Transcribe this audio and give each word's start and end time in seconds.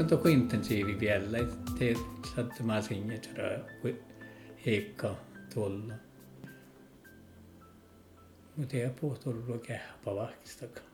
On 0.00 0.06
toki 0.06 0.32
intensiivi 0.32 1.00
vielä. 1.00 1.38
Te 1.78 1.94
saatte 2.34 2.62
mä 2.62 2.82
sinne, 2.82 3.14
että 3.14 3.58
heikka 4.66 5.14
tuolla. 5.54 5.94
Mutta 8.56 8.76
ei 8.76 8.90
puhu 9.00 9.16
tullut 9.24 9.62
kähpä 9.66 10.14
vahkistakaan. 10.14 10.86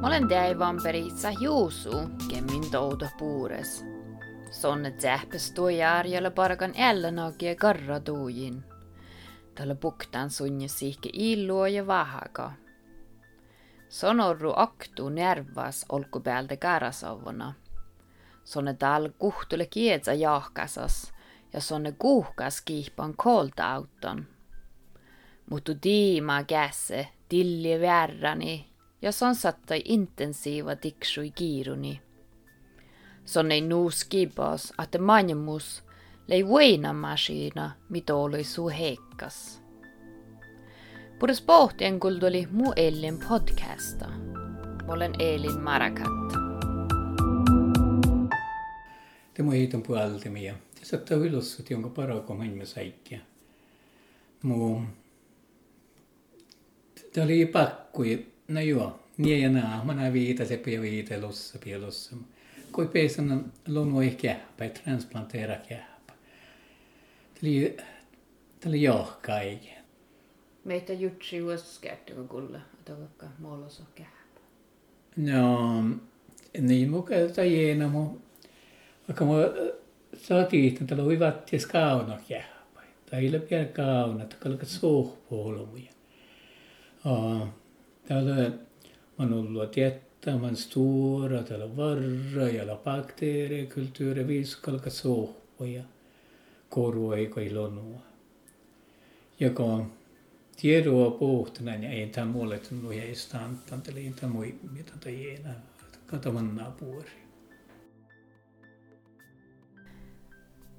Mä 0.00 0.06
olen 0.06 0.28
täivän 0.28 0.76
perissä 0.82 1.32
juusu, 1.40 1.90
kemmin 2.30 2.70
touto 2.70 3.08
puures. 3.18 3.91
Sonne 4.52 4.90
tähpäs 4.90 5.52
tuo 5.52 5.68
järjellä 5.68 6.30
parkan 6.30 6.72
ällänakia 6.78 7.54
karratuujin. 7.54 8.64
Tällä 9.54 9.74
puktaan 9.74 10.30
sunni 10.30 10.68
sihke 10.68 11.10
illua 11.12 11.68
ja 11.68 11.86
vahaka. 11.86 12.52
Sonorru 13.88 14.52
aktu 14.56 15.08
nervas 15.08 15.86
olku 15.88 16.20
päältä 16.20 16.56
karasovona. 16.56 17.54
Sonne 18.44 18.74
tal 18.74 19.08
kuhtule 19.18 19.66
kietsä 19.66 20.12
jahkasas 20.12 21.12
ja 21.52 21.60
sonne 21.60 21.94
kuhkas 21.98 22.60
kiihpan 22.60 23.14
kolta 23.16 23.72
auton. 23.72 24.26
Mutta 25.50 25.72
tiima 25.80 26.44
käse, 26.44 27.08
tilli 27.28 27.80
värrani 27.80 28.70
ja 29.02 29.12
son 29.12 29.34
sattai 29.34 29.82
intensiiva 29.84 30.76
tiksui 30.76 31.30
kiiruni. 31.30 32.11
Sonne 33.24 33.60
nuus 33.60 34.04
kibas, 34.04 34.72
että 34.82 34.98
manjemus 34.98 35.82
lei 36.28 36.44
maskina, 36.92 37.70
mitä 37.88 38.14
oli 38.14 38.44
su 38.44 38.68
heikkas. 38.68 39.62
Pudes 41.18 41.40
pohtien 41.40 42.00
kuldoli 42.00 42.48
mu 42.50 42.72
Elin 42.76 43.18
podcasta. 43.28 44.08
Olen 44.88 45.12
Elin 45.18 45.60
Marakat. 45.60 46.32
Te 49.34 49.42
mu 49.42 49.50
hiiton 49.50 49.82
puolelta 49.82 50.28
ja 50.28 50.54
te 50.80 50.84
saattaa 50.84 51.16
ylös, 51.16 51.62
jonka 51.70 51.88
parako 51.88 52.34
maailma 52.34 52.64
säikkiä. 52.64 53.20
Mu... 54.42 54.80
Tämä 57.12 57.24
oli 57.24 57.46
pakko, 57.46 58.02
no 58.48 58.60
joo, 58.60 59.00
niin 59.16 59.42
ja 59.42 59.50
nää, 59.50 59.80
mä 59.84 59.94
näin 59.94 60.12
viitä 60.12 60.44
se 60.44 60.56
pia 60.56 60.80
viite 60.80 61.20
lossa 61.20 61.58
pia 61.64 61.80
lossa. 62.72 62.82
Koi 62.82 62.86
peisan 62.86 63.52
lonu 63.68 64.00
ehkä 64.00 64.22
kähpä, 64.22 64.68
transplantera 64.68 65.56
kähpä. 65.68 66.12
Tämä 67.34 67.42
oli, 67.42 67.76
tämä 68.60 68.70
oli 68.70 68.82
johka 68.82 69.38
eikä. 69.38 69.82
Meitä 70.64 70.92
jutsi 70.92 71.42
uuskäyttäkö 71.42 72.24
kulle, 72.24 72.58
että 72.74 72.98
vaikka 72.98 73.26
molossa 73.38 73.82
kähpä. 73.94 74.40
No, 75.16 75.84
niin 76.60 76.90
mukaan 76.90 77.52
jeena 77.52 77.88
mu. 77.88 78.18
Vaikka 79.08 79.24
mu 79.24 79.34
saatiin, 80.14 80.72
että 80.72 80.84
täällä 80.84 81.04
oli 81.04 81.20
vattias 81.20 81.66
kauna 81.66 82.18
kähpä. 82.28 82.80
Tai 83.10 83.20
ei 83.20 83.28
ole 83.28 83.42
vielä 83.50 83.64
kauna, 83.64 84.22
että 84.22 84.36
kalkat 84.40 84.68
suhpuolumuja. 84.68 85.92
Täällä 88.08 88.50
on 89.18 89.32
ollut 89.32 89.62
tiettämän 90.22 90.56
stora, 90.56 91.42
täällä 91.42 91.64
on 91.64 91.76
varra, 91.76 92.48
ja 92.48 92.76
bakteereja, 92.76 93.66
kulttuureja, 93.74 94.26
viskalka 94.26 94.90
sohpoja, 94.90 95.82
korueiko 96.70 97.40
ilonua. 97.40 98.00
Joka 99.40 99.86
tiedua 100.60 101.10
puhtana, 101.10 101.74
ja 101.74 101.90
ei 101.90 102.06
tämä 102.06 102.26
mulle 102.26 102.58
tunnu 102.58 102.90
ja 102.90 103.10
istantan, 103.10 103.82
eli 103.88 104.12
tämä 104.20 104.32
mui, 104.32 104.54
mitä 104.72 104.92
tai 105.00 105.30
enää, 105.30 105.60
katavan 106.06 106.56
naapuri. 106.56 107.10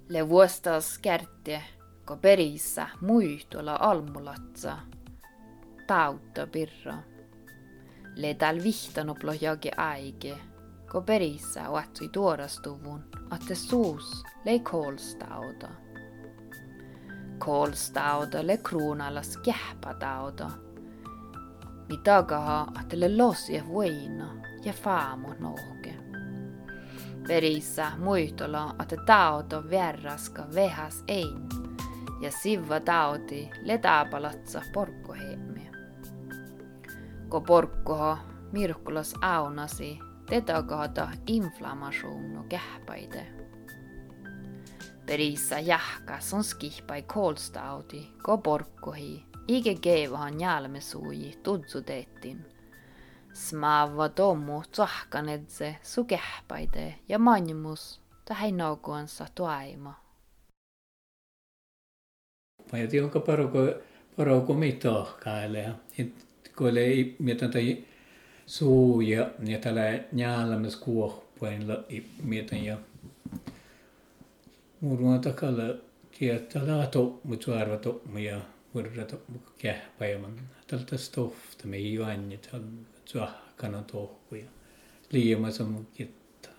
Le 0.10 0.30
vuostas 0.30 0.98
kärtte, 0.98 1.64
ko 2.06 2.18
perissä 2.18 2.88
muistolla 3.02 3.78
almulatsa, 3.80 4.78
tautta 5.88 6.48
pirra. 6.48 7.13
Le 8.16 8.34
tal 8.34 8.64
vihtanoplo 8.64 9.34
jagi 9.42 9.72
aike, 9.78 10.38
ko 10.92 11.02
perissä 11.02 11.70
oatsui 11.70 12.10
tuorastuvun, 12.10 13.04
että 13.36 13.56
suus 13.56 14.24
lei 14.46 14.60
koolstauda. 14.60 15.70
Koolstauda 17.38 18.48
le 18.48 18.58
kruunalas 18.58 19.38
kähpätauda. 19.38 20.50
Mi 21.90 21.98
tagaha, 22.04 22.68
että 22.82 23.00
le 23.00 23.18
losia 23.18 23.64
voina 23.68 24.36
ja 24.66 24.74
faamo 24.74 25.34
nohke. 25.40 25.96
Perissä 27.28 27.92
muistola, 27.98 28.76
että 28.82 28.96
tauto 29.06 29.64
verraska 29.70 30.46
vehas 30.56 31.04
ein, 31.08 31.48
ja 32.22 32.32
sivva 32.32 32.80
tauti 32.80 33.50
le 33.62 33.78
taapalatsa 33.78 34.62
porkkoheemme. 34.74 35.53
Ko 37.34 37.42
porkkoha 37.42 38.18
mirkkulas 38.52 39.14
aunasi, 39.22 40.00
tetagata 40.30 41.08
inflammation 41.28 42.46
kähpäide. 42.50 43.28
Perissä 45.06 45.60
jahkas 45.60 46.34
on 46.34 46.44
skihpai 46.44 47.02
kolstauti, 47.02 48.12
ko 48.24 48.38
porkkohi, 48.38 49.26
ike 49.48 49.76
keevahan 49.76 50.40
jälmesuuji 50.40 51.40
tutsutettin. 51.44 52.46
Smaava 53.34 54.10
tommu 54.10 54.64
tsahkanedse 54.72 55.76
su 55.82 56.04
kähpäide 56.04 56.96
ja 57.10 57.20
manjumus 57.20 58.02
tähän 58.26 58.58
naukuansa 58.58 59.26
tuaima. 59.36 59.94
Ja 62.74 62.88
jonka 62.92 63.20
paroko, 63.20 63.58
paroko 64.18 64.54
mitahkaile. 64.54 65.74
Kun 65.96 66.33
ei 66.82 67.16
mietin 67.20 67.88
suu 68.46 69.02
ja, 69.02 69.30
ja 69.46 69.58
tällä 69.58 70.00
njäälämässä 70.12 70.80
kuohpuin 70.80 71.68
mietin 72.24 72.66
ja 72.66 72.78
muruan 74.82 75.22
takalla 75.22 75.64
tietää 76.20 76.68
laato, 76.68 77.22
mutta 77.24 77.44
suarva 77.46 77.78
tommu 77.78 78.18
ja 78.18 78.42
murra 78.74 79.06
tommu 79.06 79.40
kähpäimän. 79.58 80.50
Tältä 80.68 80.98
stofta 80.98 81.68
me 81.68 81.78
ei 81.78 81.94
juanni, 81.94 82.38
tällä 82.38 82.68
suahkana 83.06 83.82
tohku 83.82 84.36
ja 84.36 84.46
liimassa 85.12 85.64
mun 85.64 85.88
kitta. 85.94 86.50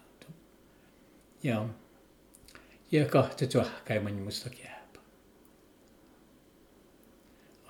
Ja, 1.42 1.68
ja 2.92 3.04
kahta 3.04 3.50
suahkaiman 3.50 4.14
musta 4.14 4.50
kähpä. 4.50 4.98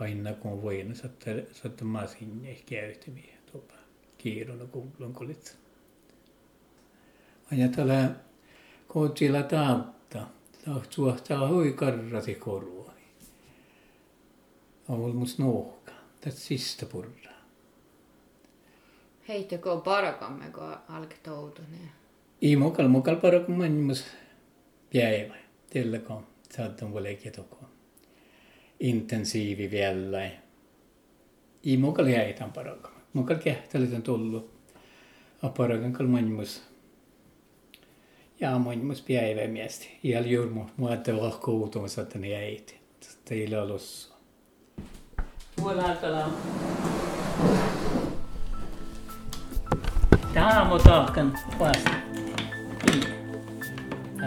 Aina 0.01 0.33
kun 0.33 0.63
voin, 0.63 0.97
saattaa, 0.97 1.35
saattaa 1.53 1.87
mä 1.87 2.07
sinne 2.07 2.55
käytämiä 2.67 3.35
tuopa 3.53 3.75
kiirona 4.19 4.65
kumplonkolit. 4.65 5.59
Aina 7.53 7.69
tällä 7.69 8.11
kootilla 8.89 9.43
tautta, 9.43 10.27
suhtaa 10.91 11.49
hui 11.49 11.73
karrasi 11.73 12.35
korua. 12.35 12.93
On 14.89 14.97
ollut 14.97 15.17
musta 15.17 15.43
nuuhka, 15.43 15.93
tätä 16.21 16.37
sista 16.37 16.87
purraa. 16.87 17.35
Heittäkö 19.29 19.77
parakamme, 19.77 20.51
kun 20.51 20.77
alkoi 20.89 21.19
toutuneen? 21.23 21.91
Ei 22.43 22.57
mokal, 22.57 22.89
mokal 22.89 23.17
parakam 23.17 23.55
manjumus 23.55 24.05
päivä. 24.93 25.35
Tällä 25.73 25.99
kun 25.99 26.27
saattaa 26.57 26.93
volekin 26.93 27.33
tokoon. 27.33 27.74
Intensiivi 28.85 29.71
vielä. 29.71 30.31
Ei 31.67 31.77
mokal 31.77 32.07
jäitän 32.07 32.53
parakam. 32.53 32.93
Mokal 33.13 33.37
kähtälisen 33.37 34.03
tullut. 34.03 34.51
A 35.43 35.49
parakan 35.49 35.93
kal. 35.93 36.07
Ja 38.41 38.59
manjumus 38.59 39.03
päivä 39.03 39.47
miestä. 39.47 39.85
Iäl 40.05 40.25
jurmu, 40.25 40.65
muatte 40.77 41.17
vahkoutumassa, 41.17 42.03
että 42.03 42.19
ne 42.19 42.29
jäiti. 42.29 42.81
Teillä. 43.25 43.57
Mulla 45.61 45.83
alkaa 45.83 46.31
Tämä 50.35 50.71
on 50.71 50.81
tahkan 50.81 51.39
vasta. 51.59 52.04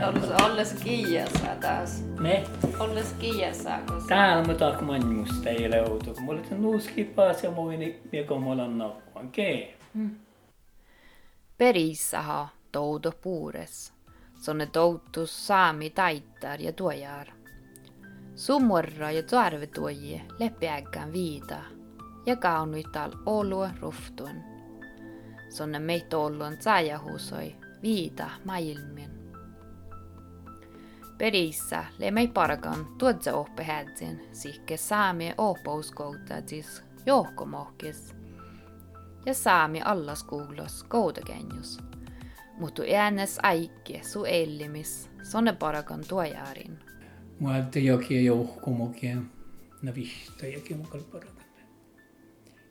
Olles, 0.05 0.41
olles 0.43 0.73
kiiassa 0.83 1.55
taas. 1.61 2.03
Me? 2.19 2.43
Olles 2.79 3.13
kiiassa, 3.19 3.79
koska... 3.87 4.07
Täällä 4.07 4.47
mä 4.47 4.53
tahkan 4.53 4.83
manjusta 4.83 5.49
ei 5.49 5.67
ole 5.67 5.81
outo. 5.81 6.13
Kun 6.13 6.23
mulla 6.23 6.41
on 6.51 6.61
nuuski 6.61 7.03
paas 7.03 7.43
ja 7.43 7.51
mui, 7.51 7.77
niin 7.77 8.01
mikä 8.11 8.35
mulla 8.35 8.63
on 8.63 8.77
nakkuan. 8.77 9.31
Kee. 9.31 9.77
Perissäha 11.57 12.47
toudo 12.71 13.11
puures. 13.21 13.93
Sonne 14.35 14.65
toutus 14.65 15.47
saami 15.47 15.89
taittar 15.89 16.61
ja 16.61 16.73
tuojar. 16.73 17.27
Sumorra 18.35 19.11
ja 19.11 19.23
tuarvetuojie 19.23 20.21
leppiäkään 20.39 21.13
viita 21.13 21.57
ja 22.25 22.35
kaunuital 22.35 23.11
olua 23.25 23.69
ruftuen. 23.79 24.43
Sonne 25.49 25.79
meitä 25.79 26.17
olluan 26.17 26.57
huusoi 27.03 27.55
viita 27.81 28.29
maailmien. 28.45 29.16
Perissä 31.17 31.85
le 31.99 32.11
mei 32.11 32.27
parkan 32.27 32.85
tuodse 32.97 33.33
oppe 33.33 33.63
hädsen, 33.63 34.21
sihke 34.33 34.77
saami 34.77 35.33
opouskoutatis 35.37 36.83
johkomohkes. 37.05 38.15
Ja 39.25 39.33
saami 39.33 39.81
allas 39.81 40.23
kuulos 40.23 40.83
koutakennus. 40.83 41.79
Mutta 42.57 42.83
äänes 42.95 43.39
aikki 43.43 44.03
su 44.03 44.25
ellimis, 44.25 45.09
sonne 45.23 45.53
parakan 45.53 46.03
tuojaarin. 46.07 46.79
Mua 47.39 47.61
te 47.61 47.79
jokin 47.79 48.25
johkomokia, 48.25 49.17
na 49.81 49.95
vihtajakin 49.95 50.77
mukal 50.77 51.01
parakan. 51.01 51.45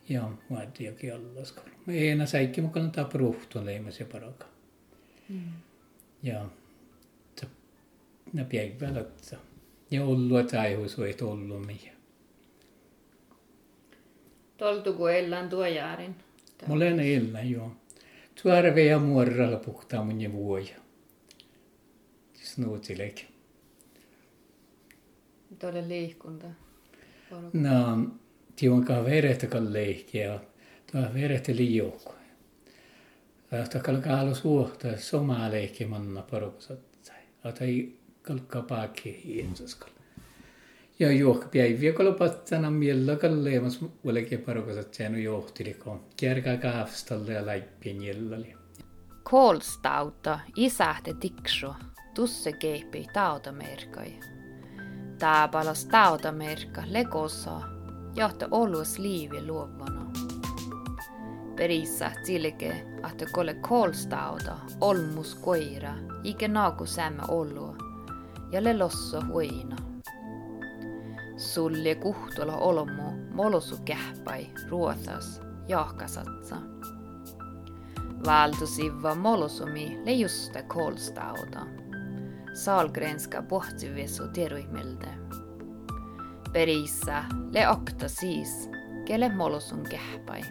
Ja 0.09 0.31
mua 0.49 0.59
te 0.59 0.83
jokin 0.83 1.15
allas 1.15 1.51
kuulos. 1.51 1.77
Mä 1.85 1.93
eena 1.93 2.25
säikki 2.25 2.61
mukal 2.61 2.87
tap 2.87 3.13
ruhtun 3.13 3.65
leimas 3.65 3.99
ja 3.99 4.05
parakan. 4.05 4.49
Mm. 5.29 5.51
Ja 6.23 6.45
na 8.33 8.43
päivällä, 8.43 8.99
että 8.99 9.37
ja 9.91 10.05
ollut 10.05 10.47
taihus 10.47 10.97
voi 10.97 11.13
tullut 11.13 11.65
mihin. 11.65 11.91
Toltuko 14.57 15.09
ellan 15.09 15.49
tuo 15.49 15.65
jaarin? 15.65 16.15
Mulla 16.67 16.85
on 16.85 16.99
ellan, 16.99 17.49
joo. 17.49 17.71
Tuarve 18.43 18.83
ja 18.83 18.99
muorralla 18.99 19.57
puhtaa 19.57 20.03
mun 20.03 20.21
ja 20.21 20.31
vuoja. 20.31 20.75
Snuutilek. 22.33 23.21
Todella 25.59 25.87
liikunta. 25.87 26.47
No, 27.53 28.07
tiukan 28.55 29.05
verehtäkään 29.05 29.73
leikkiä. 29.73 30.39
Tuo 30.91 31.01
verehtä 31.13 31.55
liiukko. 31.55 32.15
Tämä 33.49 33.83
kalkaa 33.83 34.19
alu 34.19 34.35
suhtaa 34.35 34.97
somaa 34.97 35.51
leikki 35.51 35.85
manna 35.85 36.21
porukasat. 36.21 36.79
Tai 37.59 37.91
kalkaa 38.27 38.61
paakki 38.61 39.21
hiensaskalla. 39.25 39.97
Ja 40.99 41.11
juokpäiviä 41.11 41.93
kalpattana 41.93 42.71
miellä 42.71 43.15
kalleemas 43.15 43.79
olekin 44.05 44.41
parokasat 44.41 44.93
säännö 44.93 45.19
johtiliko. 45.19 46.01
Kärkää 46.19 46.57
kaafstalle 46.57 47.33
ja 47.33 47.45
laippien 47.45 48.03
jällali. 48.03 48.55
Kolstauta 49.23 50.39
isähte 50.55 51.13
tikso, 51.13 51.75
tusse 52.13 52.51
keipi 52.51 53.05
tautamerkai. 53.13 54.19
Taapalas 55.19 55.85
tautamerkka 55.85 56.83
lekossa, 56.85 57.61
johta 58.15 58.47
oluas 58.51 58.99
liivi 58.99 59.47
luovana. 59.47 60.11
Perissä 61.55 62.11
silke, 62.23 62.85
että 63.11 63.25
kolle 63.31 63.53
kolstauta 63.53 64.57
olmus 64.81 65.35
koira, 65.35 65.93
ikä 66.23 66.47
naaku 66.47 66.85
sämmä 66.85 67.23
olua, 67.27 67.86
ja 68.51 68.63
le 68.63 68.73
losso 68.73 69.21
huina. 69.27 69.75
Sulle 71.37 71.95
kuhtola 71.95 72.55
olmu 72.55 73.11
molosu 73.31 73.77
kähpai 73.85 74.47
ruothas 74.69 75.41
jahkasatsa. 75.67 76.55
Valtusivva 78.25 79.15
molosumi 79.15 79.99
le 80.05 80.11
justa 80.11 80.63
kolstauta. 80.63 81.65
Salgrenska 82.53 83.41
pohtsivesu 83.41 84.27
tieruihmilde. 84.27 85.07
Perissä 86.53 87.23
le 87.51 87.65
akta 87.65 88.09
siis, 88.09 88.69
kelle 89.05 89.29
molosun 89.29 89.83
kähpai. 89.89 90.41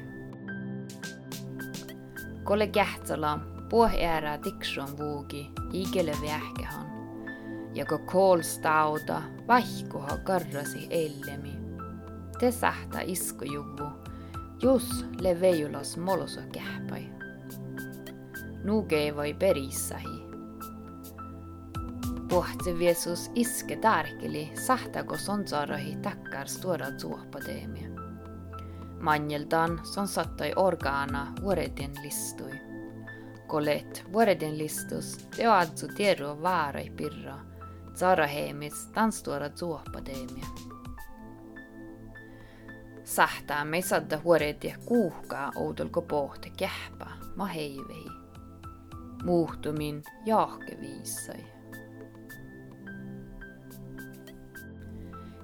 Kolle 2.45 2.67
kähtsala 2.67 3.41
puh 3.69 3.91
äärää 4.05 4.39
tikson 4.39 4.99
vuuki, 4.99 5.51
ikele 5.73 6.13
vähkehan 6.23 6.96
joka 7.77 7.99
koolstauda 7.99 9.23
vaihkoha 9.49 10.19
karrasi 10.25 10.87
ellemi. 10.91 11.59
Te 12.39 12.51
sähtä 12.51 13.01
iskojuvvu, 13.01 13.85
jus 14.63 15.07
le 15.21 15.41
veijulas 15.41 15.97
molosa 15.97 16.41
kähpai. 16.53 17.07
Nuge 18.65 19.17
voi 19.17 19.35
perissähi. 19.35 20.27
Puhtse 22.29 22.79
viesus 22.79 23.31
iske 23.35 23.77
tärkeli 23.77 24.53
sahtako 24.55 25.17
sonsarahi 25.17 25.97
takkar 25.97 26.49
stora 26.49 26.87
tuopadeemia. 27.01 27.89
Manjeltaan 29.01 29.81
son 29.83 30.09
sattoi 30.09 30.53
orgaana 30.57 31.33
vuoretien 31.43 31.93
listui. 32.03 32.53
Kolet 33.47 34.05
vuoretien 34.13 34.59
listus 34.59 35.17
te 35.37 35.47
adsu 35.47 35.89
tiedro 35.89 36.43
vaarai 36.43 36.91
pirraa 36.97 37.56
Zarahemis 37.97 38.87
tanstuora 38.87 39.49
zuohpadeemia. 39.49 40.47
Sahtaa 43.05 43.65
me 43.65 43.83
sadda 43.83 44.19
huoretia 44.25 44.79
kuuhkaa 44.85 45.53
outolko 45.55 46.03
pohte 46.03 46.51
kähpä 46.59 47.07
ma 47.37 47.47
heivei. 47.47 48.07
Muhtumin 49.25 50.03
jahkeviissai. 50.27 51.47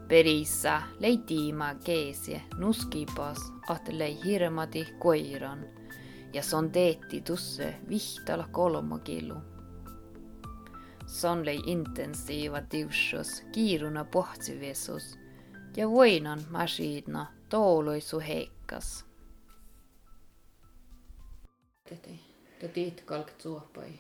Perissä 0.09 0.83
lei 0.99 1.19
tiima 1.19 1.75
keesie 1.75 2.43
nuskipas 2.57 3.53
at 3.69 3.89
lei 3.89 4.25
hirmati 4.25 4.95
koiran 4.99 5.67
ja 6.33 6.43
son 6.43 6.71
teetti 6.71 7.21
tusse 7.21 7.75
vihtala 7.89 8.49
kolmokilu 8.51 9.52
sonlei 11.13 11.61
intensiiva 11.67 12.61
tiusos, 12.61 13.43
kiiruna 13.53 14.05
pohtsiviesus 14.05 15.19
ja 15.77 15.91
voinan 15.91 16.41
masiidna 16.51 17.27
tooloisu 17.49 18.21
heikkas. 18.21 19.05
Täti 22.61 22.95
kalkt 23.05 23.41
suopai. 23.41 23.91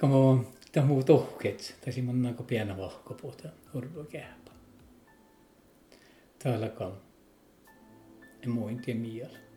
Como 0.00 0.44
tämä 0.72 1.02
tohket, 1.06 1.76
tai 1.84 1.92
siinä 1.92 2.10
on 2.10 2.26
aika 2.26 2.42
pienä 2.42 2.76
vahkopuuta, 2.76 3.48
urvo 3.74 4.04
kähpä. 4.04 4.50
Täällä 6.38 6.68
kan. 6.68 6.92
En 8.42 8.50
muinti 8.50 8.94
miellä. 8.94 9.47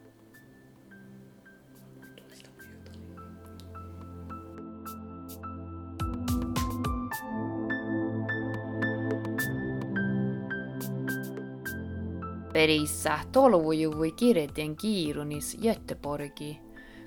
Perissä 12.62 13.20
tolvujuvui 13.32 14.12
kirjetien 14.12 14.76
kiirunis 14.76 15.58
Göteborgi, 15.62 16.62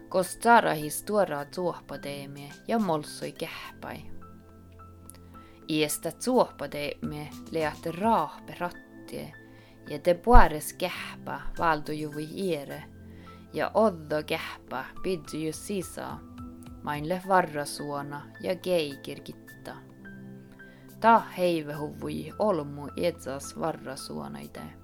kos 0.08 0.36
tarahis 0.36 1.02
tuoraa 1.02 1.44
tuohpadeemie 1.44 2.50
ja 2.68 2.78
molsoi 2.78 3.32
kähpäi. 3.32 4.02
Iestä 5.70 6.12
tuohpadeemie 6.24 7.28
leahte 7.50 7.92
raahpe 7.92 8.54
rattie, 8.58 9.32
ja 9.90 9.98
te 9.98 10.14
puares 10.14 10.72
kähpä 10.72 11.40
valtujuvui 11.58 12.28
iere, 12.34 12.82
ja 13.52 13.70
oddo 13.74 14.22
kähpä 14.26 14.84
pidzy 15.02 15.36
ju 15.36 15.52
sisa, 15.52 16.18
mainle 16.82 17.22
varrasuona 17.28 18.26
ja 18.40 18.56
geikirkitta. 18.56 19.76
Ta 21.00 21.18
heivehuvui 21.20 22.32
olmu 22.38 22.88
etsas 22.96 23.60
varrasuonaite. 23.60 24.83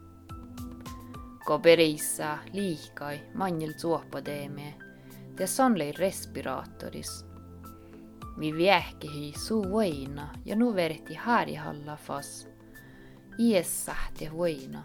Koberissa 1.51 2.39
liikai 2.53 3.21
manjel 3.35 3.73
suopadeemie, 3.77 4.75
te 5.37 5.47
sonlei 5.47 5.93
respiraatoris. 5.93 7.25
Mi 8.37 8.53
viehkehi 8.55 9.33
suu 9.39 9.71
voina 9.71 10.29
ja 10.45 10.57
nu 10.57 10.75
verti 10.75 11.15
haarihalla 11.15 11.97
fas. 11.97 12.49
Iessähti 13.39 14.31
voina. 14.33 14.85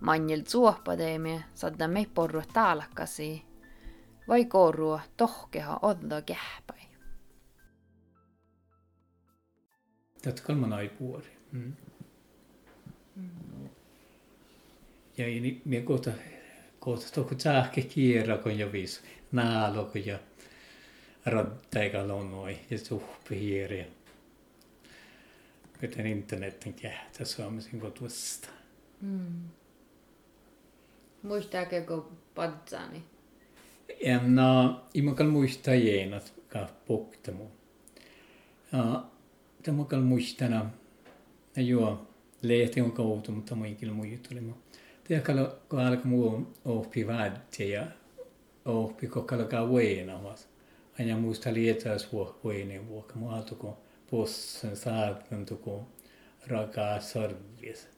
Manjel 0.00 0.42
suopadeemie 0.46 1.44
sadda 1.54 1.88
me 1.88 2.06
porru 2.14 2.42
taalakasi, 2.52 3.44
vai 4.28 4.44
korrua 4.44 5.00
tohkeha 5.16 5.78
odda 5.82 6.22
kähpäi. 6.22 6.86
Tätä 10.22 10.42
kolman 10.42 10.72
aipuori. 10.72 11.36
Mm. 11.52 11.72
Mm 13.16 13.51
ja 15.18 15.28
ini 15.28 15.60
me 15.64 15.80
kota 15.80 16.12
kota 16.78 17.10
to 17.14 17.24
ku 17.24 17.34
tsahke 17.34 17.82
kiera 17.82 18.38
kon 18.38 18.58
jo 18.58 18.72
vis 18.72 19.00
naalo 19.32 19.84
ko 19.84 19.98
ja 19.98 20.18
radda 21.26 22.06
lonoi 22.06 22.58
ja 22.70 22.78
suhpiiri. 22.78 23.86
Kuten 25.80 26.06
internetin 26.06 26.74
kähtä 26.74 27.24
suomisin 27.24 27.80
kotusta. 27.80 28.48
Mm. 29.00 29.48
Muistaako 31.22 32.12
patsani? 32.34 33.02
En 34.00 34.34
no, 34.34 34.80
imakal 34.94 35.26
muista 35.26 35.74
jeenat 35.74 36.32
ka 36.48 36.68
poktamu. 36.86 37.44
Ja 38.72 39.04
tamakal 39.62 40.00
muistana 40.00 40.70
ja 41.56 41.62
juo 41.62 42.06
lehti 42.42 42.80
on 42.80 42.92
koutu, 42.92 43.32
mutta 43.32 43.54
muinkilla 43.54 43.94
muijut 43.94 44.28
oli 44.32 44.40
mu. 45.02 45.08
Tiedäkö, 45.08 45.56
kun 45.68 45.80
alkaa 45.80 46.04
muu 46.04 46.46
oppi 46.64 47.06
vaadte 47.06 47.64
ja 47.64 47.86
oppi 48.64 49.06
kokalla 49.06 49.44
kauena 49.44 50.22
vas. 50.22 50.48
Aina 50.98 51.16
muista 51.16 51.54
lietää 51.54 51.98
sua 51.98 52.38
vuoinen 52.44 52.88
vuokka. 52.88 53.14
Mu 53.14 53.30
altuko 53.30 53.78
possen 54.10 54.76
saatan 54.76 55.46
tuko 55.46 55.86
rakaa 56.46 57.00
sorvis. 57.00 57.88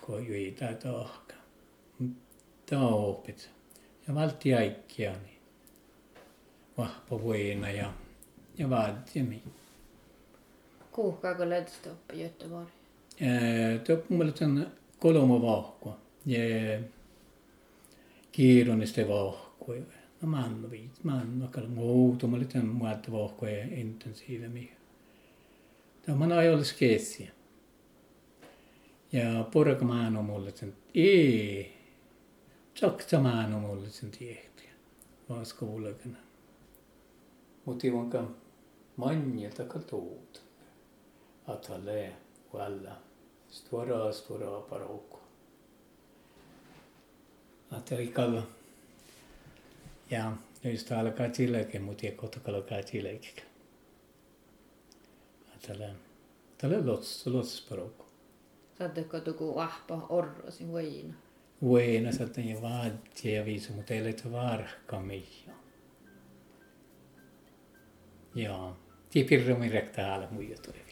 Kun 0.00 0.26
juita 0.26 0.66
tohka. 0.82 1.34
Tämä 2.66 2.88
on 2.88 3.04
oppit. 3.04 3.50
Ja 4.08 4.14
valti 4.14 4.54
aikkia 4.54 5.12
niin 5.12 5.40
vahva 6.78 7.22
vuena 7.22 7.70
ja, 7.70 7.92
ja 8.58 8.70
vaadti. 8.70 9.42
Kuuhkaako 10.92 11.48
lähtistä 11.48 11.90
oppi 11.90 12.16
Göteborg? 12.16 12.68
Töppumalisen 13.84 14.66
kolme 14.98 15.42
vahkoa. 15.42 15.98
Ja 16.26 16.38
kiironiste 18.32 19.08
vahkoja. 19.08 19.82
No 20.22 20.28
man 20.28 20.70
viit, 20.70 21.04
man 21.04 21.42
vakalla 21.42 21.68
muuta, 21.68 22.26
mä 22.26 22.36
olin 22.36 22.66
muuta 22.66 23.12
vahkoja 23.12 23.64
intensiivemmin. 23.64 24.70
Tämä 26.02 26.24
on 26.24 26.32
ajoilla 26.32 26.64
skeessiä. 26.64 27.30
Ja 29.12 29.48
porka 29.52 29.84
maan 29.84 30.16
on 30.16 30.24
mulle 30.24 30.52
sen, 30.54 30.76
ei, 30.94 31.72
saksa 32.74 33.20
maan 33.20 33.54
on 33.54 33.60
mulle 33.60 33.88
sen 33.88 34.10
tiehtiä. 34.10 34.70
Vasko 35.28 35.66
ulkana. 35.66 36.18
Mutta 37.64 37.86
ivanka 37.86 38.30
manjelta 38.96 39.64
katuuta. 39.64 40.40
Atalee, 41.46 42.16
valla 42.52 43.05
stora, 43.50 44.12
stora 44.12 44.60
parokko. 44.60 45.18
Att 47.68 47.90
jag 47.90 48.02
ikalla. 48.02 48.42
Ja, 50.08 50.32
just 50.62 50.92
alkaa 50.92 51.28
chileke, 51.28 51.78
mutta 51.78 52.06
ei 52.06 52.16
alkaa 52.44 52.82
chileke. 52.82 53.42
Tällä, 55.66 55.94
tällä 56.58 56.86
lots, 56.86 57.26
lots 57.26 57.68
parokko. 57.68 58.06
Saatteko 58.78 59.20
tuku 59.20 59.58
ahpa 59.58 60.06
orrosin 60.08 60.72
voina? 60.72 61.14
Voina 61.62 62.12
saattaa 62.12 62.44
ja 62.44 62.62
vaattia 62.62 63.38
ja 63.38 63.44
viisu, 63.44 63.72
mutta 63.72 63.94
ei 63.94 64.02
ole 64.02 64.32
varhka 64.32 65.00
mihin. 65.00 65.50
Joo. 68.34 68.76
Tipirromi 69.10 69.68
rektaala 69.68 70.28
muija 70.30 70.58
tuli 70.58 70.85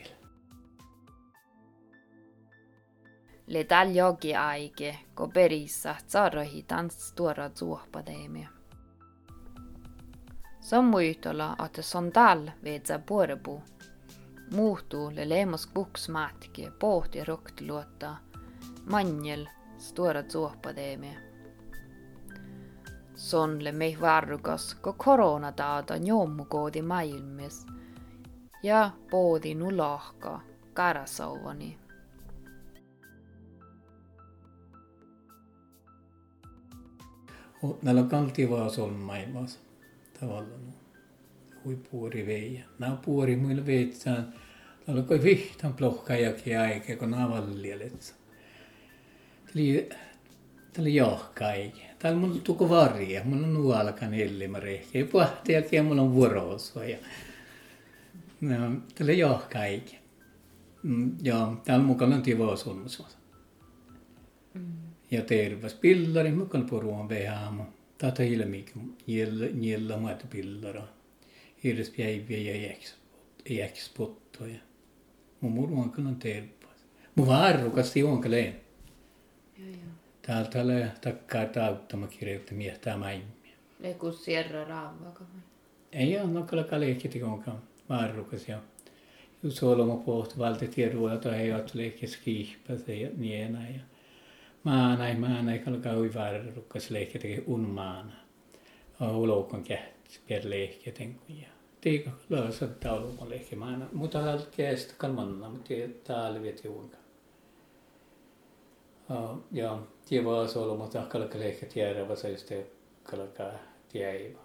Le 3.46 3.64
taljogi 3.64 4.34
aige, 4.34 4.98
ko 5.14 5.28
perissa 5.28 5.94
tsarohi 6.06 6.62
tants 6.62 7.10
e 7.10 7.14
tuora 7.16 7.50
zuopadeemia. 7.54 8.48
Sammuitola 10.60 11.54
ate 11.58 11.82
sondal 11.82 12.50
veetsa 12.64 12.98
puorepu. 12.98 13.62
Muuttuu 14.54 15.10
le 15.14 15.28
leemos 15.28 15.66
kuksmaatki 15.66 16.70
pohti 16.78 17.24
rokti 17.24 17.66
luottaa. 17.66 18.18
Manjel 18.84 19.46
stuora 19.78 20.22
zuopadeemia. 20.22 21.20
Sonle 23.14 23.72
mei 23.72 24.00
varrukas, 24.00 24.74
ko 24.74 24.92
korona 24.92 25.52
taata 25.52 25.96
joommukoodi 25.96 26.82
maailmes. 26.82 27.66
Ja 28.62 28.90
poodi 29.10 29.54
nulahka 29.54 30.40
karasauvani. 30.74 31.83
Var 38.50 38.70
sån 38.70 38.94
maailmassa 38.94 39.58
tavallaan 40.20 40.74
hui 41.64 41.76
puori 41.90 42.26
veijä. 42.26 42.64
Nää 42.78 42.96
puori 43.04 43.36
muilla 43.36 43.66
veitsään. 43.66 44.34
Täällä 44.86 45.02
kai 45.02 45.22
vihtan 45.22 45.74
plohkajakin 45.74 46.60
aike, 46.60 46.96
kun 46.96 47.10
nää 47.10 47.30
vallielet. 47.30 48.14
Täällä 50.72 50.88
johka 50.88 51.46
aike. 51.46 51.90
Täällä 51.98 52.20
mulla 52.20 52.40
tuko 52.44 52.68
varja. 52.68 53.24
Mulla 53.24 53.46
on 53.46 53.54
nuolkan 53.54 54.14
ellimä 54.14 54.60
rehki. 54.60 54.98
Ja 54.98 55.06
puhtiakin 55.06 55.76
ja 55.76 55.82
mulla 55.82 56.02
on 56.02 56.14
vuoroosua. 56.14 56.84
Ja... 56.84 56.98
No, 58.40 58.56
täällä 58.94 59.12
johka 59.12 59.58
aike. 59.58 59.98
Ja 61.22 61.52
täällä 61.64 61.84
mukana 61.84 62.16
on 62.16 62.22
tivoasunnossa. 62.22 63.04
Mm 64.54 64.83
ja 65.14 65.22
terves 65.22 65.74
pillari 65.74 66.30
mukaan 66.30 66.66
poruan 66.66 67.08
vehaamo. 67.08 67.64
Tata 67.98 68.22
ilmi 68.22 68.64
niellä 69.06 69.46
niellä 69.52 69.96
muita 69.96 70.24
pillara. 70.30 70.82
Hirves 71.64 71.90
päiviä 71.90 72.54
ja 72.54 72.74
jäkspottoja. 73.50 74.58
Mun 75.40 75.52
muruan 75.52 75.90
kyllä 75.90 76.10
terpas. 76.18 76.86
Mun 77.14 77.26
varrukas 77.26 77.90
tionka 77.90 78.30
leen. 78.30 78.60
Täällä 80.22 80.50
tällä 80.50 80.88
takkaa 81.00 81.46
tauttama 81.46 82.06
kirjoitti 82.06 82.54
miehtää 82.54 82.96
mäimmiä. 82.96 83.54
Leikus 83.80 84.24
sierra 84.24 84.64
raavaka. 84.64 85.24
Ei 85.92 86.20
ole 86.20 86.30
nokkala 86.30 86.64
kalehkiti 86.64 87.22
onkaan 87.22 87.62
varrukas 87.88 88.48
ja 88.48 88.58
just 89.42 89.62
olema 89.62 89.96
pohti 89.96 90.34
että 91.14 91.36
ei 91.36 91.52
ole 91.52 91.64
leikkiä 91.74 92.08
skiihpässä 92.08 92.92
ja 92.92 93.10
nienä 93.16 93.68
ja 93.68 93.80
maana 94.64 95.08
ei 95.08 95.14
maana 95.14 95.52
ei 95.52 95.58
kalka 95.58 95.96
uivar 95.96 96.40
rukkas 96.56 96.90
lehke 96.90 97.18
teki 97.18 97.44
un 97.46 97.60
maana. 97.60 98.12
Ulokon 99.00 99.64
käht 99.64 100.20
per 100.28 100.42
lehke 100.44 100.92
tenku 100.92 101.24
ja. 101.28 101.48
Tiika 101.80 102.10
löysä 102.28 102.66
taulukon 102.66 103.30
lehke 103.30 103.56
maana. 103.56 103.86
Mutta 103.92 104.20
hän 104.20 104.40
kestä 104.56 104.94
kalmanna, 104.98 105.50
mutta 105.50 105.74
täällä 106.04 106.42
viet 106.42 106.64
juunka. 106.64 106.96
Ja 109.52 109.78
tie 110.08 110.24
var 110.24 110.46
så 110.46 110.66
lo 110.66 110.76
mutta 110.76 111.06
kalka 111.08 111.38
lehke 111.38 111.66
tiedä 111.66 112.08
vasa 112.08 112.28
just 112.28 112.46
te 112.46 112.66
kalka 113.02 113.50
tiedä. 113.88 114.38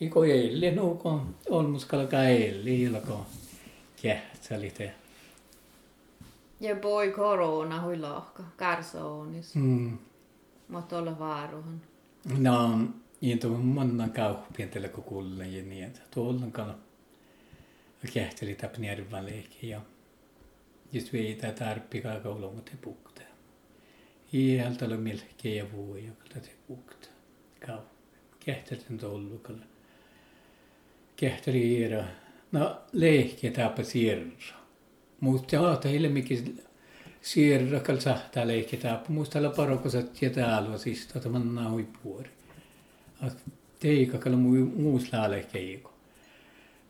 Iko 0.00 0.24
ei 0.24 0.70
nuuko 0.74 1.20
olmus 1.50 1.84
kalka 1.84 2.24
ei 2.24 2.82
ilko 2.82 3.26
kähtsä 4.02 4.60
lite. 4.60 4.94
Ja 6.60 6.76
poi 6.76 7.10
korona 7.10 7.82
hui 7.82 7.98
lohka, 7.98 8.42
karsoonis. 8.56 9.54
Mm. 9.54 9.98
Mutta 10.68 10.98
olla 10.98 11.18
vaaruhan. 11.18 11.80
No, 12.38 12.80
into 13.20 13.48
manna 13.48 14.08
kauppien 14.08 14.68
tällä 14.68 14.88
kun 14.88 15.04
kuulen 15.04 15.56
ja 15.56 15.62
niin, 15.62 15.84
että 15.84 16.00
tuolla 16.10 16.46
kala. 16.52 16.78
Kehteli 18.12 18.54
tap 18.54 18.78
nervan 18.78 19.26
leikki 19.26 19.68
ja 19.68 19.80
just 20.92 21.12
viitä 21.12 21.52
tarppi 21.52 22.00
kaakaulon, 22.00 22.54
mutta 22.54 22.70
te 22.70 22.78
pukta. 22.80 23.20
Iältä 24.34 24.84
oli 24.84 24.96
melkein 24.96 25.56
ja 25.56 25.72
vuoja, 25.72 26.10
kun 26.12 26.42
te 26.42 26.50
pukta. 26.68 27.08
Kau. 27.66 27.78
Tuolla 29.00 29.38
kala. 29.42 29.58
Kehteli 31.16 31.74
iera. 31.74 32.04
No, 32.52 32.80
leikki 32.92 33.50
tapa 33.50 33.82
sierra 33.82 34.56
mutta 35.20 35.60
aata 35.60 35.88
ilmikin 35.88 36.64
siirrä 37.22 37.80
kalsahtaa 37.80 38.46
leikitää. 38.46 39.02
Muista 39.08 39.38
olla 39.38 39.50
parokosat 39.50 40.22
ja 40.22 40.30
täällä 40.30 40.78
siis 40.78 41.06
tota 41.06 41.28
manna 41.28 41.70
huippuori. 41.70 42.30
Teika 43.80 44.18
kalla 44.18 44.36
muus 44.36 45.12
laalle 45.12 45.46
keiko. 45.52 45.92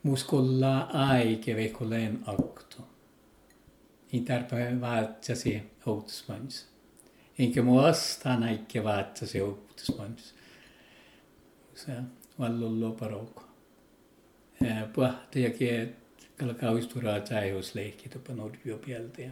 Muskolla 0.02 0.80
aike 0.80 1.56
veikoleen 1.56 2.18
akto. 2.26 2.76
Niin 4.12 4.24
tarpeen 4.24 4.80
vaatsasi 4.80 5.62
outsmans. 5.86 6.68
Enkä 7.38 7.62
mu 7.62 7.76
vastaan 7.76 8.42
aike 8.42 8.84
vaatsasi 8.84 9.40
outsmans. 9.40 10.34
Se 11.74 11.92
vallollo 12.38 12.90
paroko. 12.90 13.42
Puhti 14.92 15.44
kalakauisturaaja 16.38 17.40
ei 17.40 17.52
olisi 17.52 17.70
leikitapa 17.74 18.32
Nordbiopieltä 18.32 19.22
ja 19.22 19.30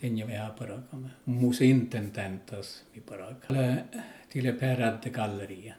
tenja 0.00 0.26
vähän 0.26 0.52
parakamme. 0.52 1.08
Museenten 1.26 2.10
täntas 2.10 2.84
vi 2.94 3.00
parakamme. 3.00 3.84
Till 4.28 4.52
Peradde 4.52 5.10
gallerian. 5.10 5.76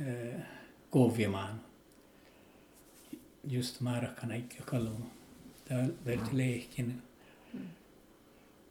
Äh, 0.00 0.42
Kovjemaan. 0.90 1.60
Just 3.48 3.80
markana 3.80 4.34
ikka 4.34 4.64
kallu. 4.64 4.90
Täällä 5.64 5.94
verti 6.06 6.36
leikin. 6.36 7.02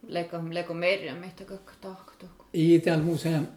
Leko, 0.07 0.37
leko 0.49 0.73
merja 0.73 1.15
meitä 1.15 1.45
kakka 1.45 1.73
tahkatuko? 1.81 2.45
Ei 2.53 2.79
täällä 2.79 3.03
musean. 3.03 3.47